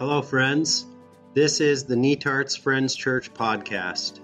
Hello, 0.00 0.20
friends. 0.22 0.86
This 1.34 1.60
is 1.60 1.84
the 1.84 1.94
Netarts 1.94 2.58
Friends 2.58 2.96
Church 2.96 3.34
podcast. 3.34 4.20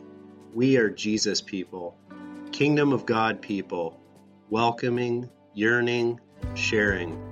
We 0.55 0.79
are 0.79 0.89
Jesus 0.89 1.43
people, 1.43 1.99
Kingdom 2.51 2.95
of 2.95 3.05
God 3.05 3.43
people, 3.43 4.01
welcoming, 4.49 5.29
yearning, 5.53 6.19
sharing. 6.55 7.23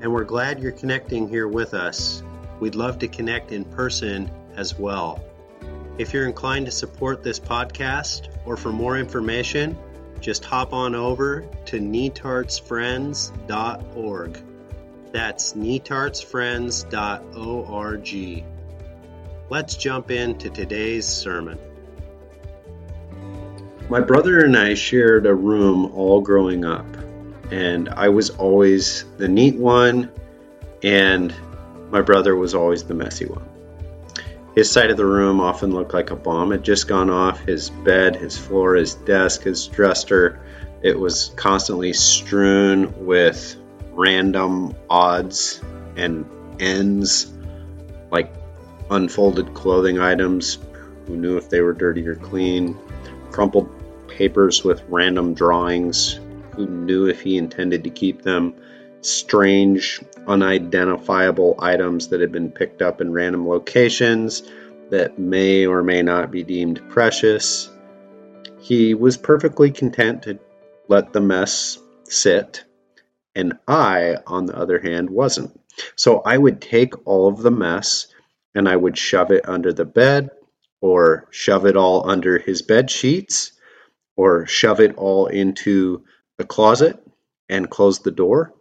And 0.00 0.14
we're 0.14 0.24
glad 0.24 0.62
you're 0.62 0.72
connecting 0.72 1.28
here 1.28 1.46
with 1.46 1.74
us. 1.74 2.22
We'd 2.58 2.74
love 2.74 3.00
to 3.00 3.08
connect 3.08 3.52
in 3.52 3.66
person 3.66 4.30
as 4.56 4.78
well. 4.78 5.22
If 5.98 6.14
you're 6.14 6.26
inclined 6.26 6.64
to 6.64 6.72
support 6.72 7.22
this 7.22 7.38
podcast 7.38 8.34
or 8.46 8.56
for 8.56 8.72
more 8.72 8.96
information, 8.96 9.76
just 10.20 10.42
hop 10.42 10.72
on 10.72 10.94
over 10.94 11.42
to 11.66 11.78
netartsfriends.org. 11.78 14.47
That's 15.12 15.54
netartsfriends.org. 15.54 18.44
Let's 19.50 19.76
jump 19.76 20.10
into 20.10 20.50
today's 20.50 21.06
sermon. 21.06 21.58
My 23.88 24.00
brother 24.00 24.44
and 24.44 24.54
I 24.54 24.74
shared 24.74 25.24
a 25.24 25.34
room 25.34 25.90
all 25.94 26.20
growing 26.20 26.66
up, 26.66 26.84
and 27.50 27.88
I 27.88 28.10
was 28.10 28.28
always 28.30 29.06
the 29.16 29.28
neat 29.28 29.56
one, 29.56 30.10
and 30.82 31.34
my 31.90 32.02
brother 32.02 32.36
was 32.36 32.54
always 32.54 32.84
the 32.84 32.92
messy 32.92 33.24
one. 33.24 33.48
His 34.54 34.70
side 34.70 34.90
of 34.90 34.98
the 34.98 35.06
room 35.06 35.40
often 35.40 35.72
looked 35.72 35.94
like 35.94 36.10
a 36.10 36.16
bomb 36.16 36.50
had 36.50 36.62
just 36.62 36.86
gone 36.86 37.08
off. 37.08 37.40
His 37.40 37.70
bed, 37.70 38.16
his 38.16 38.36
floor, 38.36 38.74
his 38.74 38.92
desk, 38.94 39.44
his 39.44 39.66
dresser, 39.68 40.40
it 40.82 40.98
was 40.98 41.32
constantly 41.36 41.94
strewn 41.94 43.06
with 43.06 43.56
random 43.98 44.72
odds 44.88 45.60
and 45.96 46.24
ends, 46.60 47.32
like 48.12 48.32
unfolded 48.90 49.52
clothing 49.54 49.98
items. 49.98 50.58
Who 51.06 51.16
knew 51.16 51.36
if 51.36 51.50
they 51.50 51.60
were 51.60 51.72
dirty 51.72 52.06
or 52.06 52.14
clean? 52.14 52.78
Crumpled 53.32 53.68
papers 54.06 54.62
with 54.62 54.84
random 54.88 55.34
drawings. 55.34 56.20
Who 56.54 56.68
knew 56.68 57.06
if 57.06 57.20
he 57.20 57.36
intended 57.36 57.84
to 57.84 57.90
keep 57.90 58.22
them? 58.22 58.54
Strange, 59.00 60.00
unidentifiable 60.28 61.56
items 61.58 62.08
that 62.08 62.20
had 62.20 62.30
been 62.30 62.52
picked 62.52 62.82
up 62.82 63.00
in 63.00 63.12
random 63.12 63.48
locations 63.48 64.44
that 64.90 65.18
may 65.18 65.66
or 65.66 65.82
may 65.82 66.02
not 66.02 66.30
be 66.30 66.44
deemed 66.44 66.80
precious. 66.88 67.68
He 68.60 68.94
was 68.94 69.16
perfectly 69.16 69.72
content 69.72 70.22
to 70.22 70.38
let 70.86 71.12
the 71.12 71.20
mess 71.20 71.78
sit 72.04 72.64
and 73.38 73.56
I, 73.68 74.16
on 74.26 74.46
the 74.46 74.58
other 74.58 74.80
hand, 74.80 75.08
wasn't. 75.08 75.58
So 75.94 76.18
I 76.18 76.36
would 76.36 76.60
take 76.60 77.06
all 77.06 77.28
of 77.28 77.38
the 77.38 77.52
mess 77.52 78.08
and 78.54 78.68
I 78.68 78.74
would 78.74 78.98
shove 78.98 79.30
it 79.30 79.48
under 79.48 79.72
the 79.72 79.84
bed 79.84 80.30
or 80.80 81.28
shove 81.30 81.64
it 81.64 81.76
all 81.76 82.10
under 82.10 82.38
his 82.38 82.62
bed 82.62 82.90
sheets 82.90 83.52
or 84.16 84.46
shove 84.46 84.80
it 84.80 84.96
all 84.96 85.28
into 85.28 86.04
the 86.36 86.44
closet 86.44 87.00
and 87.48 87.70
close 87.70 88.00
the 88.00 88.10
door. 88.10 88.52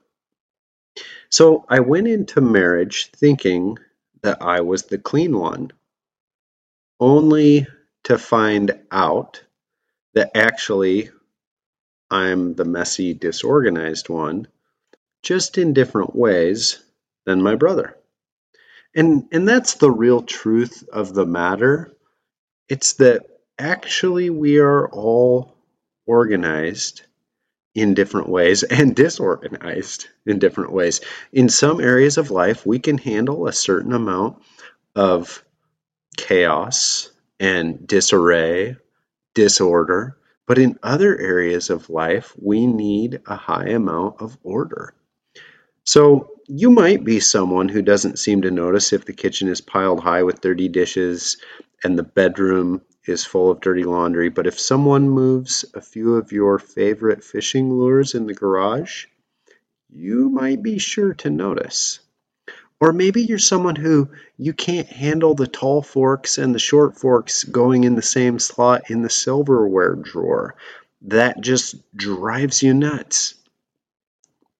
So 1.29 1.65
I 1.67 1.79
went 1.79 2.07
into 2.07 2.39
marriage 2.39 3.09
thinking 3.11 3.79
that 4.21 4.43
I 4.43 4.61
was 4.61 4.83
the 4.83 4.99
clean 4.99 5.37
one, 5.37 5.71
only 6.99 7.65
to 8.03 8.19
find 8.19 8.79
out 8.91 9.43
that 10.13 10.37
actually 10.37 11.09
I'm 12.11 12.53
the 12.53 12.65
messy, 12.65 13.15
disorganized 13.15 14.07
one 14.09 14.47
just 15.23 15.57
in 15.57 15.73
different 15.73 16.15
ways 16.15 16.81
than 17.25 17.41
my 17.41 17.55
brother. 17.55 17.97
And, 18.95 19.27
and 19.31 19.47
that's 19.47 19.75
the 19.75 19.91
real 19.91 20.21
truth 20.21 20.87
of 20.91 21.13
the 21.13 21.25
matter. 21.25 21.93
It's 22.69 22.93
that 22.93 23.27
actually 23.59 24.29
we 24.29 24.59
are 24.59 24.89
all 24.89 25.55
organized 26.05 27.01
in 27.75 27.93
different 27.93 28.29
ways 28.29 28.63
and 28.79 28.95
disorganized 28.95 30.07
in 30.25 30.39
different 30.39 30.71
ways. 30.71 31.01
In 31.31 31.49
some 31.49 31.79
areas 31.79 32.17
of 32.17 32.31
life, 32.31 32.65
we 32.65 32.79
can 32.79 32.97
handle 32.97 33.47
a 33.47 33.53
certain 33.53 33.93
amount 33.93 34.41
of 34.95 35.43
chaos 36.17 37.11
and 37.39 37.87
disarray, 37.87 38.77
disorder, 39.35 40.17
but 40.47 40.57
in 40.57 40.79
other 40.81 41.15
areas 41.19 41.69
of 41.69 41.89
life, 41.89 42.33
we 42.41 42.65
need 42.65 43.21
a 43.27 43.35
high 43.35 43.69
amount 43.69 44.21
of 44.21 44.37
order. 44.41 44.93
So 45.87 46.31
you 46.47 46.69
might 46.69 47.05
be 47.05 47.21
someone 47.21 47.69
who 47.69 47.81
doesn't 47.81 48.19
seem 48.19 48.41
to 48.41 48.51
notice 48.51 48.91
if 48.91 49.05
the 49.05 49.13
kitchen 49.13 49.47
is 49.47 49.61
piled 49.61 50.01
high 50.01 50.21
with 50.23 50.41
dirty 50.41 50.67
dishes 50.67 51.37
and 51.81 51.97
the 51.97 52.03
bedroom 52.03 52.81
is 53.05 53.23
full 53.23 53.49
of 53.49 53.61
dirty 53.61 53.85
laundry, 53.85 54.27
but 54.27 54.47
if 54.47 54.59
someone 54.59 55.09
moves 55.09 55.63
a 55.73 55.79
few 55.79 56.15
of 56.15 56.33
your 56.33 56.59
favorite 56.59 57.23
fishing 57.23 57.71
lures 57.71 58.15
in 58.15 58.25
the 58.25 58.33
garage, 58.33 59.05
you 59.87 60.27
might 60.27 60.61
be 60.61 60.77
sure 60.77 61.13
to 61.13 61.29
notice. 61.29 62.01
Or 62.81 62.91
maybe 62.91 63.21
you're 63.21 63.39
someone 63.39 63.77
who 63.77 64.09
you 64.35 64.51
can't 64.51 64.89
handle 64.89 65.35
the 65.35 65.47
tall 65.47 65.81
forks 65.81 66.37
and 66.37 66.53
the 66.53 66.59
short 66.59 66.97
forks 66.97 67.45
going 67.45 67.85
in 67.85 67.95
the 67.95 68.01
same 68.01 68.39
slot 68.39 68.91
in 68.91 69.03
the 69.03 69.09
silverware 69.09 69.95
drawer. 69.95 70.55
That 71.03 71.39
just 71.39 71.75
drives 71.95 72.61
you 72.61 72.73
nuts. 72.73 73.35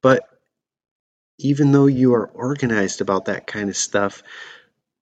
But 0.02 0.24
even 1.38 1.72
though 1.72 1.88
you 1.88 2.14
are 2.14 2.28
organized 2.28 3.02
about 3.02 3.26
that 3.26 3.48
kind 3.48 3.70
of 3.70 3.78
stuff, 3.78 4.24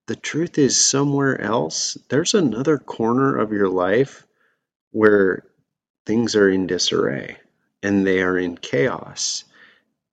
the 0.08 0.16
truth 0.16 0.58
is 0.58 0.84
somewhere 0.84 1.40
else, 1.40 1.98
there's 2.10 2.34
another 2.34 2.78
corner 2.78 3.38
of 3.38 3.52
your 3.52 3.70
life 3.70 4.26
where 4.92 5.46
things 6.06 6.36
are 6.36 6.50
in 6.50 6.68
disarray 6.68 7.38
and 7.82 8.06
they 8.06 8.22
are 8.22 8.38
in 8.38 8.58
chaos. 8.58 9.44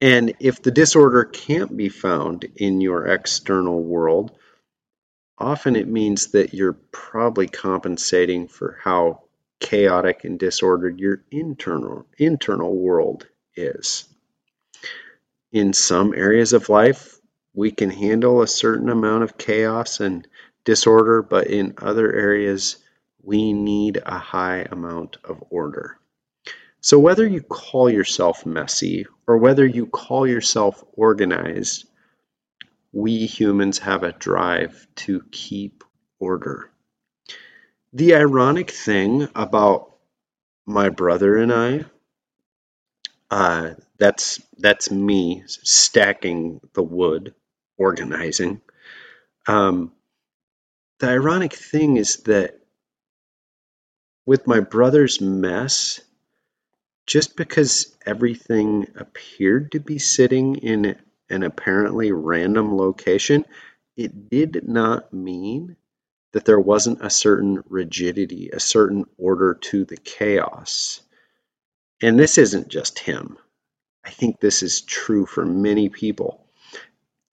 And 0.01 0.35
if 0.41 0.63
the 0.63 0.71
disorder 0.71 1.25
can't 1.25 1.77
be 1.77 1.89
found 1.89 2.45
in 2.57 2.81
your 2.81 3.07
external 3.07 3.83
world, 3.83 4.33
often 5.39 5.77
it 5.77 5.89
means 5.89 6.29
that 6.29 6.55
you're 6.55 6.79
probably 6.91 7.49
compensating 7.49 8.49
for 8.49 8.79
how 8.83 9.23
chaotic 9.61 10.25
and 10.25 10.39
disordered 10.39 10.99
your 10.99 11.23
internal 11.31 12.07
internal 12.19 12.75
world 12.75 13.27
is 13.55 14.12
in 15.53 15.75
some 15.75 16.15
areas 16.15 16.55
of 16.55 16.71
life, 16.71 17.21
we 17.55 17.71
can 17.71 17.91
handle 17.91 18.41
a 18.41 18.47
certain 18.47 18.89
amount 18.89 19.23
of 19.23 19.37
chaos 19.37 20.01
and 20.01 20.27
disorder, 20.65 21.23
but 21.23 21.49
in 21.49 21.75
other 21.79 22.11
areas, 22.11 22.79
we 23.23 23.53
need 23.53 24.03
a 24.05 24.19
high 24.19 24.67
amount 24.71 25.19
of 25.25 25.45
order. 25.51 25.99
So, 26.81 26.99
whether 26.99 27.27
you 27.27 27.43
call 27.43 27.89
yourself 27.91 28.45
messy 28.47 29.07
or 29.27 29.37
whether 29.37 29.65
you 29.65 29.87
call 29.87 30.27
yourself 30.27 30.83
organized, 30.95 31.85
we 32.93 33.27
humans 33.27 33.79
have 33.79 34.03
a 34.03 34.13
drive 34.13 34.87
to 34.97 35.23
keep 35.31 35.85
order. 36.19 36.71
The 37.93 38.15
ironic 38.15 38.71
thing 38.71 39.29
about 39.35 39.97
my 40.67 40.89
brother 40.89 41.37
and 41.37 41.53
I 41.53 41.85
uh, 43.33 43.73
that's 43.99 44.43
that's 44.59 44.93
me 44.93 45.45
stacking 45.49 46.61
the 46.75 46.85
wood, 46.85 47.35
organizing. 47.79 48.63
Um, 49.49 49.93
the 51.01 51.09
ironic 51.09 51.55
thing 51.55 51.97
is 51.99 52.17
that 52.27 52.61
with 54.27 54.47
my 54.47 54.61
brother's 54.61 55.21
mess, 55.21 56.01
just 57.07 57.37
because 57.37 57.97
everything 58.07 58.89
appeared 58.97 59.73
to 59.73 59.81
be 59.81 59.99
sitting 59.99 60.57
in 60.57 60.97
an 61.31 61.45
apparently 61.45 62.13
random 62.13 62.77
location, 62.77 63.45
it 63.97 64.31
did 64.31 64.69
not 64.69 65.13
mean 65.13 65.77
that 66.35 66.47
there 66.47 66.61
wasn't 66.61 67.05
a 67.05 67.11
certain 67.11 67.63
rigidity, 67.69 68.51
a 68.53 68.61
certain 68.61 69.07
order 69.19 69.55
to 69.57 69.87
the 69.87 69.99
chaos. 69.99 71.02
And 72.03 72.19
this 72.19 72.37
isn't 72.37 72.69
just 72.69 72.99
him. 72.99 73.39
I 74.05 74.11
think 74.11 74.41
this 74.41 74.63
is 74.65 74.81
true 74.81 75.25
for 75.25 75.47
many 75.47 75.89
people. 75.89 76.45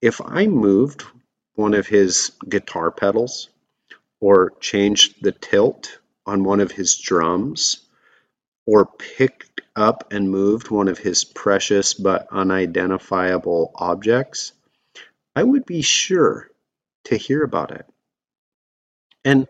If 0.02 0.22
I 0.24 0.46
moved 0.46 1.04
one 1.56 1.74
of 1.74 1.88
his 1.88 2.32
guitar 2.48 2.92
pedals 2.92 3.50
or 4.22 4.54
changed 4.60 5.24
the 5.24 5.32
tilt 5.32 6.00
on 6.26 6.44
one 6.44 6.60
of 6.60 6.72
his 6.72 6.98
drums 6.98 7.88
or 8.68 8.86
picked 8.86 9.62
up 9.76 10.14
and 10.14 10.30
moved 10.30 10.70
one 10.70 10.88
of 10.88 11.00
his 11.00 11.24
precious 11.24 11.96
but 11.96 12.28
unidentifiable 12.32 13.72
objects, 13.76 14.54
I 15.36 15.44
would 15.44 15.66
be 15.66 15.82
sure 15.82 16.50
to 17.06 17.18
hear 17.18 17.44
about 17.44 17.72
it. 17.72 17.86
And 19.26 19.48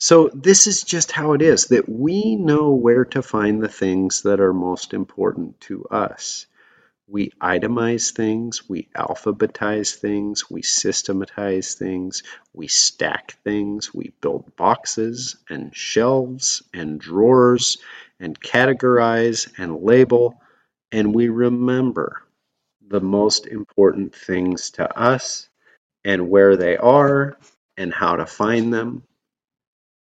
so 0.00 0.30
this 0.34 0.68
is 0.68 0.84
just 0.84 1.12
how 1.12 1.34
it 1.34 1.42
is 1.42 1.66
that 1.66 1.88
we 1.88 2.36
know 2.36 2.72
where 2.72 3.06
to 3.06 3.22
find 3.22 3.62
the 3.62 3.68
things 3.70 4.22
that 4.24 4.40
are 4.40 4.54
most 4.54 4.94
important 4.94 5.60
to 5.62 5.86
us. 5.86 6.46
we 7.08 7.30
itemize 7.42 8.12
things, 8.12 8.68
we 8.68 8.88
alphabetize 8.96 9.94
things, 9.96 10.50
we 10.50 10.62
systematize 10.62 11.74
things, 11.76 12.22
we 12.54 12.68
stack 12.68 13.36
things, 13.44 13.94
we 13.94 14.12
build 14.22 14.56
boxes 14.56 15.36
and 15.50 15.76
shelves 15.76 16.62
and 16.74 17.00
drawers 17.00 17.78
and 18.20 18.40
categorize 18.40 19.52
and 19.58 19.82
label, 19.82 20.40
and 20.92 21.14
we 21.14 21.28
remember 21.28 22.22
the 22.88 23.00
most 23.00 23.46
important 23.46 24.14
things 24.14 24.70
to 24.72 24.98
us 24.98 25.48
and 26.04 26.30
where 26.30 26.56
they 26.56 26.76
are 26.76 27.38
and 27.76 27.94
how 27.94 28.16
to 28.16 28.26
find 28.26 28.74
them. 28.74 29.02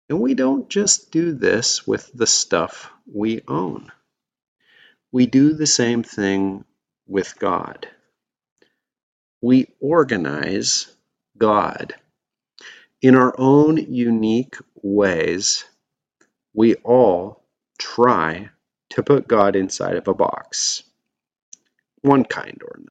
And 0.09 0.21
we 0.21 0.35
don't 0.35 0.69
just 0.69 1.11
do 1.11 1.33
this 1.33 1.87
with 1.87 2.11
the 2.15 2.27
stuff 2.27 2.91
we 3.13 3.41
own. 3.49 3.91
We 5.11 5.27
do 5.27 5.55
the 5.55 5.67
same 5.67 6.03
thing 6.03 6.65
with 7.07 7.39
God. 7.39 7.89
We 9.41 9.69
organize 9.81 10.95
God. 11.37 11.95
In 13.03 13.15
our 13.15 13.35
own 13.39 13.77
unique 13.77 14.57
ways, 14.83 15.65
we 16.55 16.75
all 16.77 17.43
try 17.79 18.51
to 18.91 19.03
put 19.03 19.29
God 19.29 19.57
inside 19.57 19.97
of 19.97 20.09
a 20.09 20.15
box, 20.15 20.83
one 22.03 22.25
kind 22.25 22.59
or 22.63 22.77
another. 22.77 22.91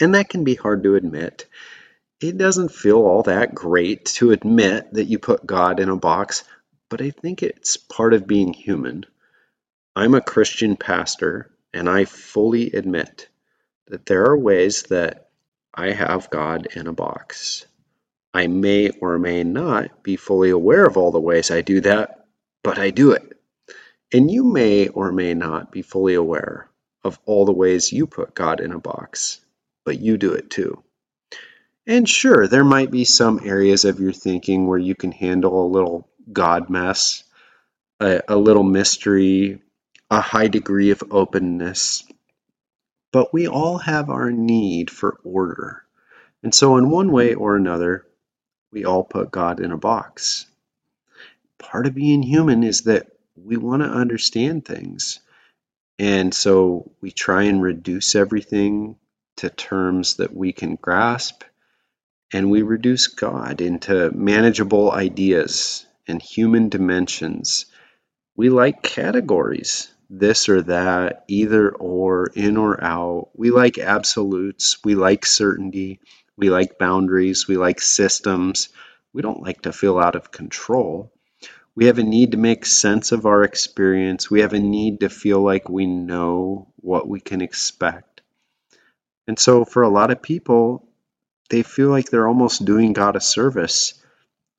And 0.00 0.14
that 0.14 0.28
can 0.28 0.44
be 0.44 0.54
hard 0.54 0.82
to 0.84 0.94
admit. 0.94 1.46
It 2.20 2.38
doesn't 2.38 2.72
feel 2.72 2.98
all 2.98 3.24
that 3.24 3.54
great 3.54 4.06
to 4.16 4.32
admit 4.32 4.94
that 4.94 5.04
you 5.04 5.18
put 5.18 5.46
God 5.46 5.80
in 5.80 5.90
a 5.90 5.96
box, 5.96 6.44
but 6.90 7.02
I 7.02 7.10
think 7.10 7.42
it's 7.42 7.76
part 7.76 8.14
of 8.14 8.26
being 8.26 8.54
human. 8.54 9.06
I'm 9.96 10.14
a 10.14 10.22
Christian 10.22 10.76
pastor, 10.76 11.50
and 11.74 11.88
I 11.90 12.06
fully 12.06 12.72
admit 12.72 13.28
that 13.88 14.06
there 14.06 14.26
are 14.26 14.38
ways 14.38 14.84
that 14.84 15.30
I 15.74 15.92
have 15.92 16.30
God 16.30 16.68
in 16.74 16.86
a 16.86 16.92
box. 16.94 17.66
I 18.34 18.46
may 18.46 18.90
or 18.90 19.18
may 19.18 19.44
not 19.44 20.02
be 20.02 20.16
fully 20.16 20.50
aware 20.50 20.86
of 20.86 20.96
all 20.96 21.12
the 21.12 21.20
ways 21.20 21.50
I 21.50 21.62
do 21.62 21.80
that, 21.82 22.26
but 22.64 22.78
I 22.78 22.90
do 22.90 23.12
it. 23.12 23.38
And 24.12 24.30
you 24.30 24.44
may 24.44 24.88
or 24.88 25.12
may 25.12 25.34
not 25.34 25.72
be 25.72 25.82
fully 25.82 26.14
aware 26.14 26.70
of 27.04 27.18
all 27.26 27.46
the 27.46 27.52
ways 27.52 27.92
you 27.92 28.06
put 28.06 28.34
God 28.34 28.60
in 28.60 28.72
a 28.72 28.78
box, 28.80 29.40
but 29.84 30.00
you 30.00 30.18
do 30.18 30.34
it 30.34 30.50
too. 30.50 30.82
And 31.86 32.08
sure, 32.08 32.48
there 32.48 32.64
might 32.64 32.90
be 32.90 33.04
some 33.04 33.40
areas 33.44 33.84
of 33.84 34.00
your 34.00 34.12
thinking 34.12 34.66
where 34.66 34.78
you 34.78 34.94
can 34.94 35.12
handle 35.12 35.64
a 35.64 35.68
little 35.70 36.08
God 36.32 36.68
mess, 36.68 37.22
a, 38.00 38.22
a 38.28 38.36
little 38.36 38.64
mystery, 38.64 39.62
a 40.10 40.20
high 40.20 40.48
degree 40.48 40.90
of 40.90 41.02
openness. 41.10 42.04
But 43.12 43.32
we 43.32 43.46
all 43.46 43.78
have 43.78 44.10
our 44.10 44.30
need 44.32 44.90
for 44.90 45.18
order. 45.22 45.84
And 46.42 46.54
so, 46.54 46.76
in 46.76 46.90
one 46.90 47.12
way 47.12 47.34
or 47.34 47.56
another, 47.56 48.04
we 48.72 48.84
all 48.84 49.04
put 49.04 49.30
God 49.30 49.60
in 49.60 49.72
a 49.72 49.78
box. 49.78 50.46
Part 51.58 51.86
of 51.86 51.94
being 51.94 52.22
human 52.22 52.62
is 52.64 52.82
that 52.82 53.06
we 53.36 53.56
want 53.56 53.82
to 53.82 53.88
understand 53.88 54.64
things. 54.64 55.20
And 55.98 56.34
so 56.34 56.90
we 57.00 57.10
try 57.10 57.44
and 57.44 57.62
reduce 57.62 58.14
everything 58.14 58.96
to 59.36 59.48
terms 59.50 60.16
that 60.16 60.34
we 60.34 60.52
can 60.52 60.76
grasp. 60.76 61.42
And 62.32 62.50
we 62.50 62.62
reduce 62.62 63.06
God 63.06 63.60
into 63.60 64.10
manageable 64.12 64.90
ideas 64.90 65.86
and 66.08 66.20
human 66.20 66.68
dimensions. 66.68 67.66
We 68.36 68.50
like 68.50 68.82
categories 68.82 69.92
this 70.08 70.48
or 70.48 70.62
that, 70.62 71.24
either 71.28 71.70
or, 71.70 72.30
in 72.34 72.56
or 72.56 72.82
out. 72.82 73.30
We 73.34 73.50
like 73.50 73.78
absolutes. 73.78 74.82
We 74.84 74.94
like 74.94 75.26
certainty. 75.26 76.00
We 76.36 76.50
like 76.50 76.78
boundaries. 76.78 77.48
We 77.48 77.56
like 77.56 77.80
systems. 77.80 78.68
We 79.12 79.22
don't 79.22 79.42
like 79.42 79.62
to 79.62 79.72
feel 79.72 79.98
out 79.98 80.16
of 80.16 80.30
control. 80.30 81.12
We 81.74 81.86
have 81.86 81.98
a 81.98 82.02
need 82.04 82.32
to 82.32 82.38
make 82.38 82.64
sense 82.64 83.12
of 83.12 83.26
our 83.26 83.42
experience. 83.42 84.30
We 84.30 84.40
have 84.40 84.52
a 84.52 84.58
need 84.58 85.00
to 85.00 85.08
feel 85.08 85.40
like 85.40 85.68
we 85.68 85.86
know 85.86 86.68
what 86.76 87.08
we 87.08 87.20
can 87.20 87.42
expect. 87.42 88.22
And 89.26 89.38
so, 89.38 89.64
for 89.64 89.82
a 89.82 89.88
lot 89.88 90.10
of 90.10 90.22
people, 90.22 90.85
they 91.48 91.62
feel 91.62 91.90
like 91.90 92.10
they're 92.10 92.28
almost 92.28 92.64
doing 92.64 92.92
God 92.92 93.16
a 93.16 93.20
service 93.20 93.94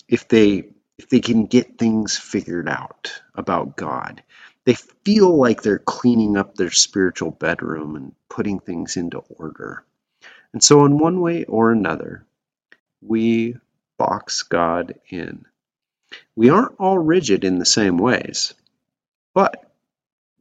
if 0.08 0.28
they 0.28 0.70
if 0.98 1.10
they 1.10 1.20
can 1.20 1.46
get 1.46 1.78
things 1.78 2.18
figured 2.18 2.70
out 2.70 3.22
about 3.36 3.76
God 3.78 4.24
they 4.68 4.74
feel 5.06 5.34
like 5.38 5.62
they're 5.62 5.80
cleaning 5.80 6.36
up 6.36 6.56
their 6.56 6.72
spiritual 6.72 7.32
bedroom 7.32 7.96
and 7.96 8.14
putting 8.30 8.60
things 8.60 8.98
into 8.98 9.20
order. 9.20 9.86
And 10.52 10.62
so, 10.62 10.84
in 10.84 10.98
one 10.98 11.22
way 11.22 11.46
or 11.46 11.72
another, 11.72 12.26
we 13.02 13.56
box 13.98 14.44
God 14.44 14.96
in. 15.10 15.46
We 16.36 16.50
aren't 16.50 16.76
all 16.80 17.00
rigid 17.00 17.46
in 17.46 17.60
the 17.60 17.66
same 17.66 17.98
ways, 17.98 18.54
but 19.34 19.72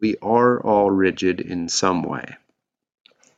we 0.01 0.17
are 0.21 0.61
all 0.61 0.91
rigid 0.91 1.41
in 1.41 1.69
some 1.69 2.03
way. 2.03 2.37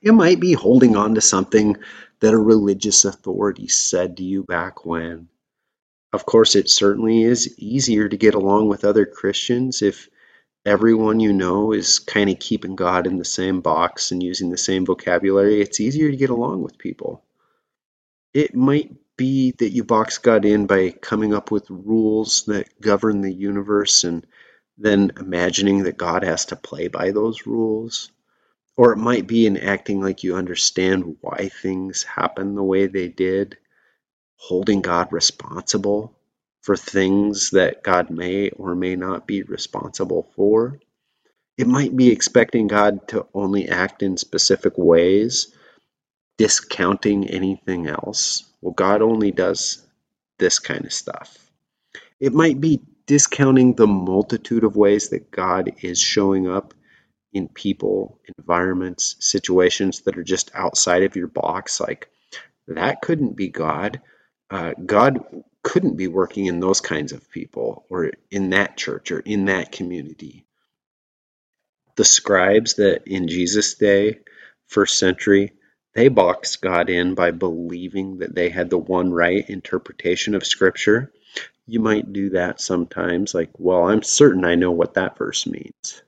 It 0.00 0.12
might 0.12 0.40
be 0.40 0.54
holding 0.54 0.96
on 0.96 1.16
to 1.16 1.20
something 1.20 1.76
that 2.20 2.34
a 2.34 2.38
religious 2.38 3.04
authority 3.04 3.68
said 3.68 4.16
to 4.16 4.24
you 4.24 4.42
back 4.42 4.84
when. 4.84 5.28
Of 6.12 6.24
course, 6.24 6.56
it 6.56 6.70
certainly 6.70 7.22
is 7.22 7.58
easier 7.58 8.08
to 8.08 8.16
get 8.16 8.34
along 8.34 8.68
with 8.68 8.84
other 8.84 9.04
Christians 9.04 9.82
if 9.82 10.08
everyone 10.64 11.20
you 11.20 11.32
know 11.32 11.72
is 11.72 11.98
kind 11.98 12.30
of 12.30 12.38
keeping 12.38 12.76
God 12.76 13.06
in 13.06 13.18
the 13.18 13.24
same 13.24 13.60
box 13.60 14.10
and 14.10 14.22
using 14.22 14.50
the 14.50 14.58
same 14.58 14.86
vocabulary, 14.86 15.60
it's 15.60 15.80
easier 15.80 16.10
to 16.10 16.16
get 16.16 16.30
along 16.30 16.62
with 16.62 16.78
people. 16.78 17.24
It 18.34 18.54
might 18.54 18.94
be 19.16 19.52
that 19.58 19.70
you 19.70 19.84
box 19.84 20.18
God 20.18 20.44
in 20.44 20.66
by 20.66 20.90
coming 20.90 21.34
up 21.34 21.50
with 21.50 21.68
rules 21.70 22.44
that 22.46 22.80
govern 22.80 23.20
the 23.20 23.32
universe 23.32 24.04
and 24.04 24.26
then 24.78 25.12
imagining 25.18 25.82
that 25.82 25.96
God 25.96 26.22
has 26.22 26.46
to 26.46 26.56
play 26.56 26.88
by 26.88 27.10
those 27.10 27.46
rules. 27.46 28.10
Or 28.78 28.94
it 28.94 28.98
might 28.98 29.26
be 29.26 29.46
in 29.46 29.58
acting 29.58 30.00
like 30.00 30.24
you 30.24 30.36
understand 30.36 31.18
why 31.22 31.50
things 31.50 32.04
happen 32.04 32.56
the 32.56 32.64
way 32.64 32.88
they 32.88 33.08
did, 33.08 33.58
holding 34.36 34.82
God 34.82 35.12
responsible 35.12 36.16
for 36.62 36.76
things 36.76 37.50
that 37.50 37.82
God 37.82 38.10
may 38.10 38.50
or 38.50 38.76
may 38.76 38.96
not 38.96 39.26
be 39.26 39.42
responsible 39.42 40.30
for. 40.36 40.80
It 41.58 41.66
might 41.68 41.96
be 41.96 42.10
expecting 42.10 42.68
God 42.68 43.08
to 43.08 43.26
only 43.34 43.68
act 43.68 44.02
in 44.04 44.16
specific 44.16 44.74
ways, 44.78 45.54
discounting 46.38 47.28
anything 47.28 47.88
else. 47.88 48.44
Well, 48.60 48.74
God 48.74 49.02
only 49.02 49.32
does 49.32 49.86
this 50.38 50.60
kind 50.60 50.84
of 50.86 50.92
stuff. 50.92 51.36
It 52.20 52.34
might 52.34 52.60
be 52.60 52.82
discounting 53.06 53.74
the 53.74 53.88
multitude 53.88 54.64
of 54.64 54.76
ways 54.76 55.10
that 55.10 55.30
God 55.32 55.72
is 55.82 56.00
showing 56.00 56.48
up 56.48 56.74
in 57.32 57.48
people, 57.48 58.18
environments, 58.38 59.16
situations 59.20 60.00
that 60.02 60.18
are 60.18 60.24
just 60.24 60.50
outside 60.54 61.02
of 61.02 61.16
your 61.16 61.26
box. 61.26 61.80
Like, 61.80 62.08
that 62.68 63.02
couldn't 63.02 63.36
be 63.36 63.48
God. 63.48 64.00
Uh, 64.50 64.72
God 64.84 65.24
couldn't 65.62 65.96
be 65.96 66.08
working 66.08 66.46
in 66.46 66.60
those 66.60 66.80
kinds 66.80 67.12
of 67.12 67.30
people 67.30 67.84
or 67.90 68.12
in 68.30 68.50
that 68.50 68.76
church 68.76 69.10
or 69.10 69.20
in 69.20 69.46
that 69.46 69.72
community. 69.72 70.46
The 71.96 72.04
scribes 72.04 72.74
that 72.74 73.06
in 73.06 73.28
Jesus' 73.28 73.74
day, 73.74 74.20
first 74.68 74.98
century, 74.98 75.52
they 75.94 76.08
boxed 76.08 76.60
God 76.60 76.90
in 76.90 77.14
by 77.14 77.32
believing 77.32 78.18
that 78.18 78.34
they 78.34 78.50
had 78.50 78.70
the 78.70 78.78
one 78.78 79.10
right 79.12 79.48
interpretation 79.48 80.34
of 80.34 80.46
Scripture. 80.46 81.12
You 81.66 81.80
might 81.80 82.12
do 82.12 82.30
that 82.30 82.60
sometimes, 82.60 83.34
like, 83.34 83.50
well, 83.58 83.88
I'm 83.88 84.02
certain 84.02 84.44
I 84.44 84.54
know 84.54 84.70
what 84.70 84.94
that 84.94 85.18
verse 85.18 85.46
means. 85.46 86.02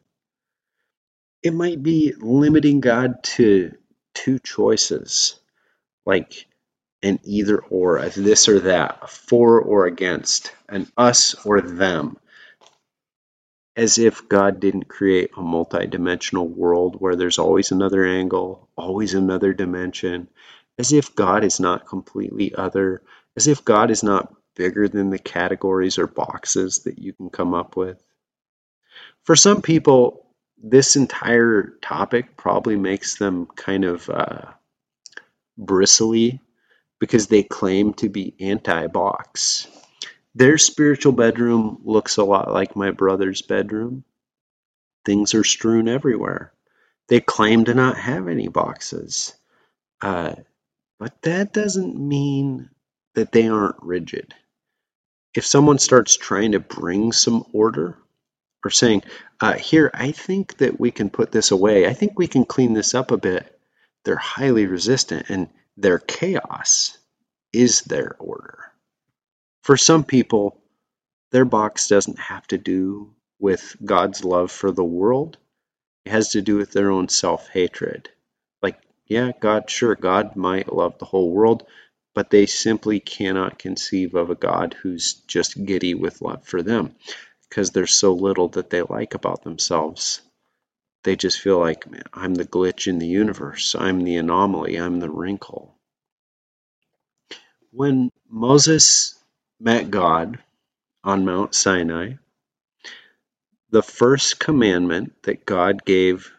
It 1.43 1.55
might 1.55 1.83
be 1.83 2.15
limiting 2.19 2.81
God 2.81 3.23
to 3.25 3.73
two 4.15 4.39
choices, 4.41 5.41
like 6.05 6.47
an 7.03 7.21
either 7.25 7.59
or, 7.59 7.99
a 7.99 8.11
this 8.11 8.49
or 8.49 8.61
that, 8.61 8.99
a 9.03 9.07
for 9.07 9.61
or 9.61 9.87
against, 9.87 10.53
an 10.69 10.87
us 10.97 11.35
or 11.47 11.63
them, 11.63 12.19
as 13.77 13.97
if 13.99 14.29
God 14.29 14.61
didn't 14.61 14.89
create 14.89 15.31
a 15.37 15.41
multidimensional 15.41 16.49
world 16.49 16.97
where 16.99 17.17
there's 17.17 17.39
always 17.39 17.73
another 17.73 18.05
angle, 18.05 18.69
always 18.77 19.15
another 19.15 19.55
dimension, 19.55 20.29
as 20.79 20.93
if 20.93 21.15
God 21.15 21.45
is 21.45 21.61
not 21.61 21.87
completely 21.87 22.55
other, 22.55 23.03
as 23.37 23.47
if 23.47 23.65
God 23.65 23.91
is 23.91 24.03
not 24.03 24.35
bigger 24.57 24.89
than 24.89 25.09
the 25.09 25.19
categories 25.19 25.99
or 25.99 26.07
boxes 26.07 26.81
that 26.81 26.99
you 26.99 27.15
can 27.15 27.31
come 27.31 27.55
up 27.55 27.77
with. 27.77 28.03
For 29.25 29.37
some 29.37 29.63
people, 29.63 30.27
this 30.63 30.97
entire 30.97 31.75
topic 31.83 32.37
probably 32.37 32.77
makes 32.77 33.17
them 33.17 33.47
kind 33.47 33.85
of 33.85 34.09
uh, 34.11 34.53
bristly 35.57 36.41
because 36.99 37.27
they 37.27 37.43
claim 37.43 37.95
to 37.95 38.09
be 38.09 38.35
anti 38.41 38.87
box. 38.87 39.67
Their 40.35 40.59
spiritual 40.59 41.13
bedroom 41.13 41.81
looks 41.85 42.19
a 42.19 42.25
lot 42.25 42.53
like 42.53 42.77
my 42.77 42.91
brother's 42.91 43.43
bedroom. 43.43 44.05
Things 45.05 45.35
are 45.35 45.45
strewn 45.45 45.89
everywhere. 45.89 46.53
They 47.09 47.21
claim 47.21 47.65
to 47.65 47.75
not 47.75 47.97
have 47.97 48.29
any 48.29 48.49
boxes. 48.49 49.35
Uh, 50.01 50.35
but 50.99 51.21
that 51.23 51.53
doesn't 51.53 51.97
mean 51.97 52.69
that 53.15 53.33
they 53.33 53.49
aren't 53.49 53.83
rigid. 53.83 54.35
If 55.35 55.47
someone 55.47 55.79
starts 55.79 56.17
trying 56.17 56.53
to 56.53 56.61
bring 56.61 57.13
some 57.13 57.45
order 57.53 57.99
saying, 58.69 59.03
uh, 59.41 59.55
Here, 59.55 59.91
I 59.95 60.13
think 60.13 60.59
that 60.59 60.79
we 60.79 60.91
can 60.91 61.09
put 61.09 61.33
this 61.33 61.51
away, 61.51 61.87
I 61.87 61.95
think 61.95 62.19
we 62.19 62.27
can 62.27 62.45
clean 62.45 62.75
this 62.75 62.95
up 62.95 63.11
a 63.11 63.17
bit, 63.17 63.59
they're 64.05 64.17
highly 64.17 64.67
resistant 64.67 65.31
and 65.31 65.49
their 65.77 65.99
chaos 65.99 66.99
is 67.53 67.81
their 67.83 68.17
order. 68.19 68.59
For 69.63 69.77
some 69.77 70.05
people, 70.05 70.61
their 71.31 71.45
box 71.45 71.89
doesn't 71.89 72.19
have 72.19 72.47
to 72.49 72.59
do 72.59 73.15
with 73.39 73.77
God's 73.83 74.25
love 74.25 74.51
for 74.51 74.73
the 74.73 74.85
world. 74.85 75.39
It 76.05 76.11
has 76.13 76.31
to 76.31 76.43
do 76.43 76.57
with 76.57 76.73
their 76.73 76.91
own 76.91 77.09
self 77.09 77.49
hatred. 77.49 78.11
Like, 78.63 78.79
yeah, 79.07 79.33
God, 79.39 79.71
sure, 79.71 79.95
God 79.95 80.37
might 80.37 80.73
love 80.73 80.99
the 80.99 81.05
whole 81.05 81.31
world, 81.31 81.65
but 82.15 82.31
they 82.31 82.47
simply 82.47 83.01
cannot 83.01 83.59
conceive 83.59 84.15
of 84.15 84.31
a 84.31 84.35
God 84.35 84.75
who's 84.83 85.15
just 85.15 85.63
giddy 85.65 85.95
with 85.95 86.21
love 86.21 86.45
for 86.45 86.63
them 86.63 86.95
because 87.51 87.73
there's 87.73 87.95
so 87.95 88.15
little 88.15 88.49
that 88.51 88.71
they 88.71 88.83
like 88.83 89.15
about 89.15 89.45
themselves. 89.45 90.23
They 91.05 91.17
just 91.17 91.41
feel 91.41 91.59
like, 91.61 91.87
I'm 92.15 92.35
the 92.35 92.47
glitch 92.47 92.89
in 92.89 92.99
the 93.01 93.09
universe, 93.09 93.77
I'm 93.79 94.05
the 94.05 94.17
anomaly, 94.19 94.77
I'm 94.77 95.01
the 95.01 95.11
wrinkle. 95.11 95.77
When 97.73 98.11
Moses 98.31 99.17
met 99.61 99.91
God 99.91 100.39
on 101.05 101.25
Mount 101.25 101.55
Sinai, 101.55 102.15
the 103.71 103.83
first 103.83 104.41
commandment 104.41 105.15
that 105.25 105.47
God 105.47 105.85
gave 105.85 106.33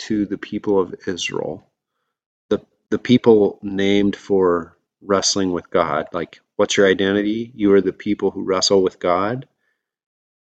to 0.00 0.26
the 0.26 0.38
people 0.38 0.80
of 0.80 0.94
Israel, 1.06 1.66
the, 2.50 2.60
the 2.90 2.98
people 2.98 3.58
named 3.62 4.16
for 4.16 4.76
wrestling 5.02 5.52
with 5.52 5.70
God, 5.70 6.08
like, 6.14 6.40
what's 6.56 6.76
your 6.78 6.88
identity? 6.88 7.52
You 7.54 7.74
are 7.74 7.82
the 7.82 7.92
people 7.94 8.32
who 8.32 8.44
wrestle 8.44 8.82
with 8.82 9.00
God. 9.00 9.48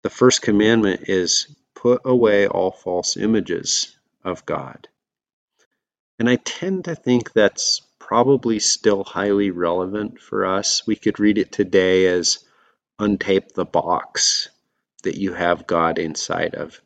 The 0.04 0.10
first 0.10 0.42
commandment 0.42 1.10
is 1.10 1.56
put 1.74 2.02
away 2.06 2.48
all 2.48 2.72
false 2.72 3.18
images 3.18 3.96
of 4.24 4.46
God. 4.46 4.88
And 6.20 6.30
I 6.30 6.38
tend 6.38 6.86
to 6.86 6.96
think 6.96 7.34
that's 7.34 7.82
probably 8.00 8.60
still 8.60 9.04
highly 9.04 9.52
relevant 9.52 10.20
for 10.20 10.46
us. 10.46 10.86
We 10.88 10.96
could 10.96 11.20
read 11.20 11.38
it 11.38 11.52
today 11.52 12.08
as 12.08 12.40
untape 13.00 13.54
the 13.54 13.66
box 13.66 14.50
that 15.04 15.18
you 15.18 15.34
have 15.34 15.68
God 15.68 16.00
inside 16.00 16.56
of. 16.56 16.80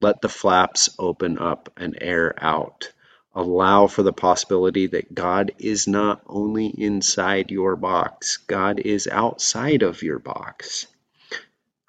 Let 0.00 0.20
the 0.20 0.28
flaps 0.28 0.88
open 0.98 1.38
up 1.38 1.72
and 1.76 1.96
air 2.00 2.34
out. 2.42 2.92
Allow 3.34 3.86
for 3.86 4.02
the 4.02 4.12
possibility 4.12 4.88
that 4.88 5.14
God 5.14 5.52
is 5.58 5.86
not 5.86 6.22
only 6.26 6.66
inside 6.66 7.50
your 7.50 7.76
box, 7.76 8.38
God 8.38 8.80
is 8.80 9.06
outside 9.06 9.82
of 9.82 10.02
your 10.02 10.18
box. 10.18 10.86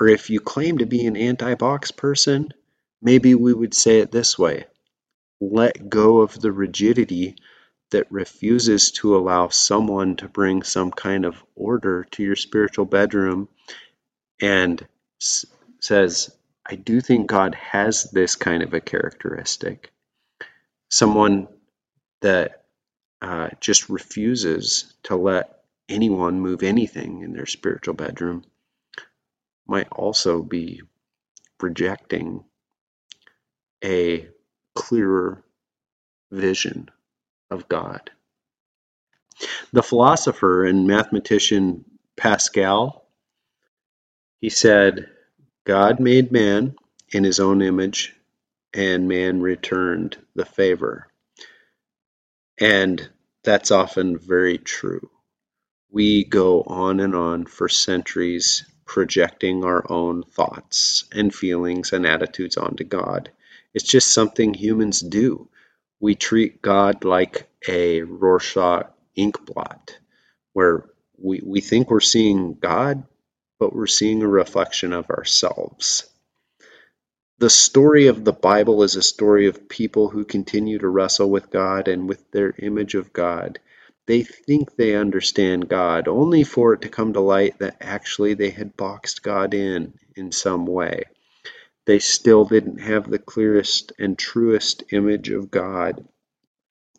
Or 0.04 0.10
if 0.10 0.30
you 0.30 0.42
claim 0.42 0.80
to 0.80 0.86
be 0.86 1.06
an 1.06 1.16
anti 1.16 1.56
box 1.56 1.92
person, 1.92 2.54
maybe 3.02 3.36
we 3.36 3.54
would 3.54 3.74
say 3.74 4.00
it 4.00 4.12
this 4.12 4.38
way 4.38 4.66
let 5.40 5.90
go 5.90 6.20
of 6.20 6.42
the 6.42 6.52
rigidity 6.52 7.38
that 7.92 8.12
refuses 8.12 8.92
to 8.92 9.16
allow 9.16 9.48
someone 9.48 10.18
to 10.18 10.28
bring 10.28 10.62
some 10.62 10.92
kind 10.92 11.24
of 11.24 11.42
order 11.56 12.04
to 12.12 12.22
your 12.22 12.36
spiritual 12.36 12.84
bedroom 12.84 13.48
and 14.42 14.86
says, 15.80 16.36
I 16.66 16.76
do 16.76 17.00
think 17.00 17.28
God 17.28 17.56
has 17.56 18.12
this 18.12 18.36
kind 18.36 18.62
of 18.62 18.74
a 18.74 18.82
characteristic. 18.82 19.90
Someone 20.90 21.48
that 22.20 22.66
uh, 23.22 23.52
just 23.62 23.88
refuses 23.88 24.94
to 25.04 25.16
let 25.16 25.64
anyone 25.88 26.42
move 26.42 26.62
anything 26.62 27.22
in 27.22 27.32
their 27.32 27.46
spiritual 27.46 27.94
bedroom 27.94 28.44
might 29.68 29.90
also 29.92 30.42
be 30.44 30.82
rejecting 31.62 32.44
a 33.84 34.28
clearer 34.76 35.44
vision 36.32 36.90
of 37.52 37.70
God. 37.70 38.12
The 39.74 39.84
philosopher 39.84 40.66
and 40.66 40.88
mathematician 40.88 41.86
Pascal, 42.18 43.08
he 44.42 44.50
said, 44.50 45.10
God 45.66 46.00
made 46.00 46.32
man 46.32 46.76
in 47.12 47.24
his 47.24 47.40
own 47.40 47.62
image, 47.62 48.16
and 48.74 49.08
man 49.08 49.42
returned 49.42 50.18
the 50.36 50.46
favor. 50.46 51.08
And 52.60 53.10
that's 53.44 53.72
often 53.72 54.18
very 54.18 54.58
true. 54.58 55.10
We 55.92 56.26
go 56.26 56.64
on 56.64 57.00
and 57.00 57.16
on 57.16 57.46
for 57.46 57.70
centuries 57.70 58.66
projecting 58.86 59.64
our 59.64 59.86
own 59.92 60.24
thoughts 60.24 61.06
and 61.12 61.34
feelings 61.34 61.94
and 61.94 62.06
attitudes 62.06 62.58
onto 62.58 62.84
God. 62.84 63.32
It's 63.74 63.86
just 63.86 64.14
something 64.14 64.54
humans 64.54 65.00
do. 65.00 65.50
We 66.00 66.16
treat 66.16 66.62
God 66.62 67.04
like 67.04 67.48
a 67.68 68.02
Rorschach 68.02 68.92
ink 69.16 69.46
blot, 69.46 69.98
where 70.54 70.86
we, 71.18 71.42
we 71.44 71.62
think 71.62 71.90
we're 71.90 72.00
seeing 72.00 72.56
God, 72.56 73.04
but 73.60 73.74
we're 73.76 73.88
seeing 73.88 74.22
a 74.22 74.28
reflection 74.28 74.94
of 74.94 75.10
ourselves. 75.10 76.10
The 77.40 77.50
story 77.50 78.08
of 78.08 78.24
the 78.24 78.34
Bible 78.34 78.84
is 78.84 78.96
a 78.96 79.02
story 79.02 79.48
of 79.48 79.68
people 79.68 80.10
who 80.10 80.24
continue 80.24 80.78
to 80.80 80.88
wrestle 80.88 81.30
with 81.30 81.50
God 81.50 81.88
and 81.88 82.08
with 82.08 82.32
their 82.32 82.54
image 82.60 82.96
of 82.96 83.12
God. 83.12 83.60
They 84.06 84.24
think 84.24 84.76
they 84.76 84.96
understand 84.96 85.70
God, 85.70 86.08
only 86.08 86.44
for 86.44 86.74
it 86.74 86.82
to 86.82 86.90
come 86.90 87.14
to 87.14 87.22
light 87.22 87.60
that 87.60 87.78
actually 87.80 88.34
they 88.34 88.50
had 88.50 88.76
boxed 88.76 89.24
God 89.24 89.54
in 89.54 89.94
in 90.16 90.32
some 90.32 90.66
way. 90.66 91.04
They 91.86 92.00
still 92.00 92.46
didn't 92.46 92.80
have 92.80 93.10
the 93.10 93.20
clearest 93.20 93.94
and 94.00 94.18
truest 94.18 94.84
image 94.92 95.30
of 95.30 95.52
God. 95.52 96.06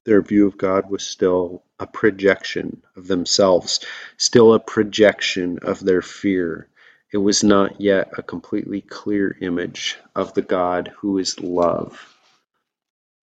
Their 0.04 0.22
view 0.22 0.46
of 0.46 0.58
God 0.58 0.90
was 0.90 1.06
still 1.06 1.62
a 1.78 1.86
projection 1.86 2.82
of 2.96 3.06
themselves, 3.06 3.80
still 4.16 4.54
a 4.54 4.60
projection 4.60 5.58
of 5.62 5.80
their 5.80 6.02
fear. 6.02 6.68
It 7.12 7.18
was 7.18 7.44
not 7.44 7.80
yet 7.80 8.12
a 8.18 8.22
completely 8.22 8.80
clear 8.82 9.36
image 9.40 9.98
of 10.14 10.34
the 10.34 10.42
God 10.42 10.92
who 10.98 11.18
is 11.18 11.40
love. 11.40 12.14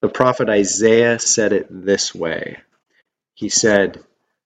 The 0.01 0.09
prophet 0.09 0.49
Isaiah 0.49 1.19
said 1.19 1.53
it 1.53 1.67
this 1.69 2.15
way 2.15 2.59
He 3.41 3.49
said, 3.49 4.03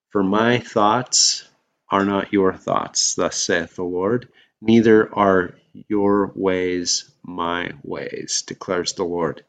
For 0.08 0.24
my 0.24 0.60
thoughts 0.60 1.44
are 1.90 2.06
not 2.06 2.32
your 2.32 2.54
thoughts, 2.54 3.16
thus 3.16 3.36
saith 3.36 3.76
the 3.76 3.84
Lord, 3.84 4.30
neither 4.62 5.14
are 5.14 5.54
your 5.90 6.32
ways 6.34 7.12
my 7.22 7.74
ways, 7.84 8.44
declares 8.48 8.94
the 8.94 9.04
Lord. 9.04 9.44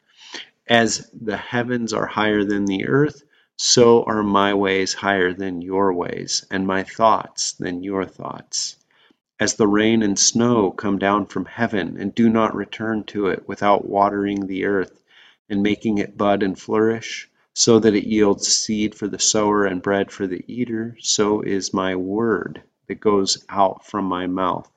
As 0.67 1.09
the 1.13 1.37
heavens 1.37 1.93
are 1.93 2.07
higher 2.07 2.43
than 2.43 2.65
the 2.65 2.87
earth, 2.89 3.23
so 3.55 4.03
are 4.03 4.21
my 4.21 4.53
ways 4.53 4.93
higher 4.93 5.31
than 5.31 5.61
your 5.61 5.93
ways, 5.93 6.45
and 6.51 6.67
my 6.67 6.83
thoughts 6.83 7.53
than 7.53 7.83
your 7.83 8.03
thoughts. 8.03 8.75
As 9.39 9.53
the 9.53 9.65
rain 9.65 10.03
and 10.03 10.19
snow 10.19 10.71
come 10.71 10.99
down 10.99 11.25
from 11.25 11.45
heaven 11.45 11.95
and 11.97 12.13
do 12.13 12.27
not 12.27 12.53
return 12.53 13.05
to 13.05 13.27
it 13.27 13.47
without 13.47 13.87
watering 13.87 14.47
the 14.47 14.65
earth 14.65 15.01
and 15.49 15.63
making 15.63 15.99
it 15.99 16.17
bud 16.17 16.43
and 16.43 16.59
flourish, 16.59 17.29
so 17.57 17.79
that 17.79 17.95
it 17.95 18.05
yields 18.05 18.47
seed 18.47 18.93
for 18.93 19.07
the 19.07 19.17
sower 19.17 19.65
and 19.65 19.81
bread 19.81 20.11
for 20.11 20.27
the 20.27 20.45
eater, 20.47 20.95
so 20.99 21.41
is 21.41 21.73
my 21.73 21.95
word 21.95 22.61
that 22.85 22.99
goes 22.99 23.43
out 23.49 23.83
from 23.83 24.05
my 24.05 24.27
mouth. 24.27 24.69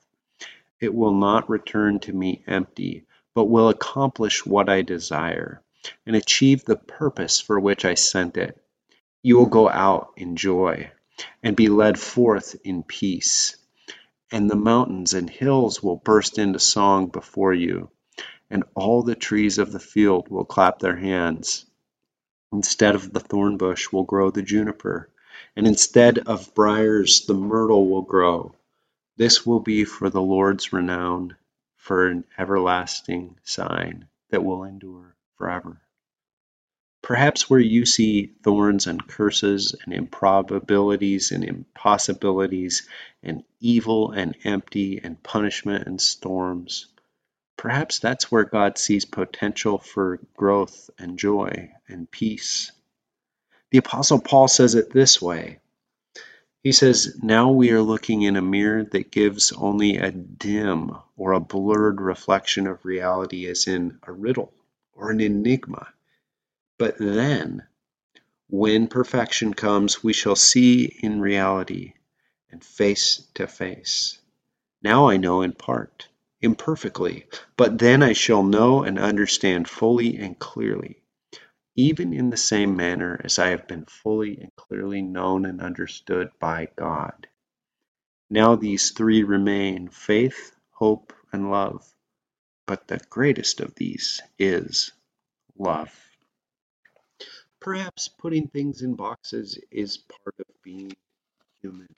It 0.79 0.91
will 0.91 1.13
not 1.13 1.47
return 1.47 1.99
to 1.99 2.11
me 2.11 2.43
empty, 2.47 3.05
but 3.35 3.45
will 3.45 3.69
accomplish 3.69 4.47
what 4.47 4.67
I 4.67 4.81
desire 4.81 5.61
and 6.07 6.15
achieve 6.15 6.65
the 6.65 6.75
purpose 6.75 7.39
for 7.39 7.59
which 7.59 7.85
I 7.85 7.93
sent 7.93 8.35
it. 8.35 8.59
You 9.21 9.37
will 9.37 9.45
go 9.45 9.69
out 9.69 10.13
in 10.17 10.35
joy 10.35 10.89
and 11.43 11.55
be 11.55 11.69
led 11.69 11.99
forth 11.99 12.55
in 12.63 12.81
peace. 12.81 13.57
And 14.31 14.49
the 14.49 14.55
mountains 14.55 15.13
and 15.13 15.29
hills 15.29 15.83
will 15.83 15.97
burst 15.97 16.39
into 16.39 16.57
song 16.57 17.09
before 17.09 17.53
you, 17.53 17.91
and 18.49 18.63
all 18.73 19.03
the 19.03 19.13
trees 19.13 19.59
of 19.59 19.71
the 19.71 19.79
field 19.79 20.29
will 20.29 20.45
clap 20.45 20.79
their 20.79 20.97
hands. 20.97 21.67
Instead 22.51 22.95
of 22.95 23.13
the 23.13 23.19
thorn 23.19 23.57
bush 23.57 23.91
will 23.91 24.03
grow 24.03 24.29
the 24.29 24.41
juniper, 24.41 25.09
and 25.55 25.65
instead 25.65 26.17
of 26.19 26.53
briers 26.53 27.25
the 27.25 27.33
myrtle 27.33 27.89
will 27.89 28.01
grow. 28.01 28.53
This 29.17 29.45
will 29.45 29.59
be 29.59 29.85
for 29.85 30.09
the 30.09 30.21
Lord's 30.21 30.73
renown, 30.73 31.37
for 31.77 32.07
an 32.07 32.25
everlasting 32.37 33.37
sign 33.43 34.07
that 34.29 34.43
will 34.43 34.63
endure 34.63 35.15
forever. 35.37 35.81
Perhaps 37.01 37.49
where 37.49 37.59
you 37.59 37.85
see 37.85 38.27
thorns 38.43 38.85
and 38.85 39.07
curses 39.07 39.75
and 39.83 39.93
improbabilities 39.93 41.31
and 41.31 41.43
impossibilities 41.43 42.87
and 43.23 43.43
evil 43.59 44.11
and 44.11 44.35
empty 44.43 44.99
and 45.03 45.21
punishment 45.23 45.87
and 45.87 45.99
storms, 45.99 46.87
Perhaps 47.61 47.99
that's 47.99 48.31
where 48.31 48.43
God 48.43 48.79
sees 48.79 49.05
potential 49.05 49.77
for 49.77 50.19
growth 50.35 50.89
and 50.97 51.19
joy 51.19 51.71
and 51.87 52.09
peace. 52.09 52.71
The 53.69 53.77
Apostle 53.77 54.19
Paul 54.19 54.47
says 54.47 54.73
it 54.73 54.89
this 54.89 55.21
way 55.21 55.59
He 56.63 56.71
says, 56.71 57.19
Now 57.21 57.51
we 57.51 57.69
are 57.69 57.83
looking 57.83 58.23
in 58.23 58.35
a 58.35 58.41
mirror 58.41 58.83
that 58.85 59.11
gives 59.11 59.51
only 59.51 59.97
a 59.97 60.09
dim 60.09 60.97
or 61.15 61.33
a 61.33 61.39
blurred 61.39 62.01
reflection 62.01 62.65
of 62.65 62.83
reality, 62.83 63.45
as 63.45 63.67
in 63.67 63.99
a 64.07 64.11
riddle 64.11 64.51
or 64.93 65.11
an 65.11 65.19
enigma. 65.19 65.87
But 66.79 66.97
then, 66.97 67.61
when 68.49 68.87
perfection 68.87 69.53
comes, 69.53 70.03
we 70.03 70.13
shall 70.13 70.35
see 70.35 70.85
in 70.85 71.21
reality 71.21 71.93
and 72.49 72.63
face 72.63 73.23
to 73.35 73.45
face. 73.45 74.17
Now 74.81 75.09
I 75.09 75.17
know 75.17 75.43
in 75.43 75.53
part 75.53 76.07
imperfectly, 76.41 77.27
but 77.57 77.77
then 77.77 78.01
I 78.03 78.13
shall 78.13 78.43
know 78.43 78.83
and 78.83 78.99
understand 78.99 79.69
fully 79.69 80.17
and 80.17 80.37
clearly, 80.39 81.01
even 81.75 82.13
in 82.13 82.29
the 82.29 82.37
same 82.37 82.75
manner 82.75 83.19
as 83.23 83.39
I 83.39 83.49
have 83.49 83.67
been 83.67 83.85
fully 83.85 84.39
and 84.39 84.55
clearly 84.55 85.01
known 85.01 85.45
and 85.45 85.61
understood 85.61 86.31
by 86.39 86.69
God. 86.75 87.27
Now 88.29 88.55
these 88.55 88.91
three 88.91 89.23
remain 89.23 89.89
faith, 89.89 90.55
hope, 90.71 91.13
and 91.31 91.51
love, 91.51 91.85
but 92.65 92.87
the 92.87 92.99
greatest 93.09 93.59
of 93.61 93.75
these 93.75 94.21
is 94.39 94.91
love. 95.57 95.93
Perhaps 97.59 98.07
putting 98.07 98.47
things 98.47 98.81
in 98.81 98.95
boxes 98.95 99.59
is 99.69 99.97
part 99.97 100.35
of 100.39 100.45
being 100.63 100.91
human. 101.61 101.93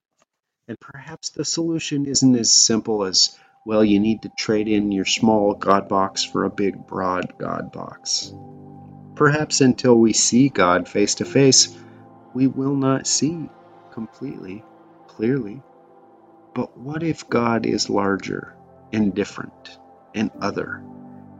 And 0.67 0.79
perhaps 0.79 1.29
the 1.29 1.45
solution 1.45 2.05
isn't 2.05 2.35
as 2.35 2.51
simple 2.51 3.03
as 3.03 3.37
well, 3.65 3.83
you 3.83 3.99
need 3.99 4.23
to 4.23 4.29
trade 4.29 4.67
in 4.67 4.91
your 4.91 5.05
small 5.05 5.53
God 5.53 5.87
box 5.87 6.23
for 6.23 6.43
a 6.43 6.49
big, 6.49 6.85
broad 6.85 7.37
God 7.37 7.71
box. 7.71 8.33
Perhaps 9.15 9.61
until 9.61 9.97
we 9.97 10.11
see 10.13 10.49
God 10.49 10.87
face 10.87 11.15
to 11.15 11.25
face, 11.25 11.77
we 12.33 12.47
will 12.47 12.75
not 12.75 13.07
see 13.07 13.49
completely, 13.91 14.63
clearly. 15.07 15.61
But 16.53 16.77
what 16.77 17.03
if 17.03 17.29
God 17.29 17.65
is 17.65 17.89
larger 17.89 18.55
and 18.91 19.13
different 19.13 19.77
and 20.13 20.31
other 20.41 20.83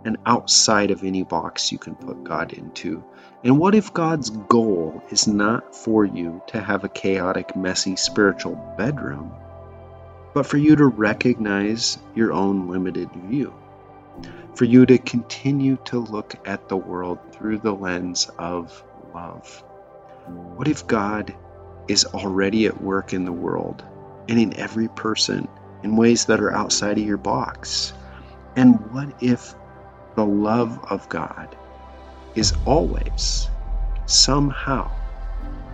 and 0.06 0.18
outside 0.26 0.92
of 0.92 1.04
any 1.04 1.24
box 1.24 1.72
you 1.72 1.78
can 1.78 1.96
put 1.96 2.24
God 2.24 2.54
into? 2.54 3.04
And 3.44 3.60
what 3.60 3.76
if 3.76 3.94
God's 3.94 4.30
goal 4.30 5.04
is 5.10 5.28
not 5.28 5.76
for 5.76 6.06
you 6.06 6.42
to 6.48 6.62
have 6.62 6.84
a 6.84 6.90
chaotic, 6.90 7.56
messy 7.56 7.96
spiritual 7.96 8.56
bedroom? 8.78 9.34
But 10.34 10.46
for 10.46 10.58
you 10.58 10.76
to 10.76 10.86
recognize 10.86 11.98
your 12.16 12.34
own 12.34 12.68
limited 12.68 13.10
view, 13.12 13.54
for 14.56 14.66
you 14.66 14.86
to 14.86 14.98
continue 14.98 15.78
to 15.86 16.00
look 16.00 16.36
at 16.46 16.68
the 16.68 16.78
world 16.78 17.20
through 17.32 17.60
the 17.60 17.72
lens 17.72 18.30
of 18.40 18.84
love. 19.14 19.64
What 20.56 20.68
if 20.68 20.88
God 20.88 21.36
is 21.88 22.06
already 22.06 22.66
at 22.66 22.82
work 22.82 23.14
in 23.14 23.26
the 23.26 23.32
world 23.32 23.84
and 24.28 24.40
in 24.40 24.58
every 24.58 24.88
person 24.88 25.48
in 25.84 25.96
ways 25.96 26.26
that 26.26 26.40
are 26.40 26.52
outside 26.52 26.98
of 26.98 27.06
your 27.06 27.18
box? 27.18 27.94
And 28.56 28.92
what 28.92 29.22
if 29.22 29.54
the 30.16 30.26
love 30.26 30.80
of 30.90 31.10
God 31.10 31.56
is 32.36 32.54
always 32.66 33.50
somehow 34.06 34.90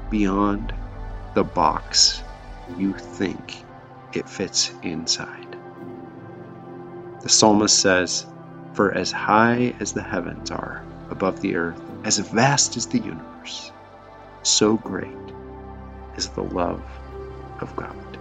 beyond 0.10 0.74
the 1.36 1.44
box 1.44 2.22
you 2.78 2.94
think 2.94 3.64
it 4.14 4.30
fits 4.30 4.72
inside. 4.84 5.58
The 7.22 7.30
psalmist 7.30 7.80
says, 7.80 8.26
For 8.74 8.94
as 8.94 9.12
high 9.12 9.76
as 9.80 9.94
the 9.94 10.04
heavens 10.04 10.52
are 10.52 10.86
above 11.10 11.42
the 11.42 11.56
earth, 11.56 11.82
as 12.06 12.20
vast 12.20 12.78
as 12.78 12.88
the 12.88 13.00
universe, 13.00 13.72
so 14.44 14.78
great 14.78 15.18
is 16.18 16.30
the 16.30 16.44
love 16.44 16.84
of 17.62 17.76
God. 17.76 18.20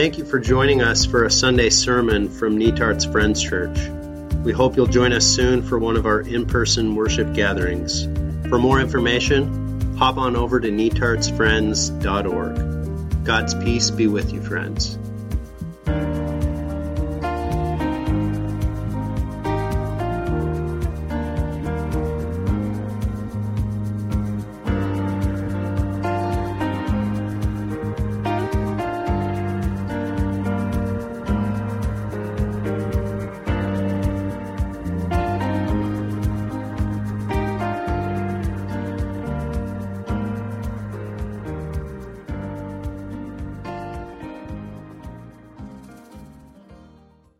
Thank 0.00 0.16
you 0.16 0.24
for 0.24 0.38
joining 0.38 0.80
us 0.80 1.04
for 1.04 1.24
a 1.24 1.30
Sunday 1.30 1.68
sermon 1.68 2.30
from 2.30 2.58
Netarts 2.58 3.12
Friends 3.12 3.42
Church. 3.42 3.78
We 4.42 4.50
hope 4.50 4.74
you'll 4.74 4.86
join 4.86 5.12
us 5.12 5.26
soon 5.26 5.60
for 5.60 5.78
one 5.78 5.98
of 5.98 6.06
our 6.06 6.22
in 6.22 6.46
person 6.46 6.94
worship 6.94 7.34
gatherings. 7.34 8.04
For 8.48 8.58
more 8.58 8.80
information, 8.80 9.98
hop 9.98 10.16
on 10.16 10.36
over 10.36 10.58
to 10.58 10.70
netartsfriends.org. 10.70 13.24
God's 13.26 13.54
peace 13.56 13.90
be 13.90 14.06
with 14.06 14.32
you, 14.32 14.40
friends. 14.40 14.96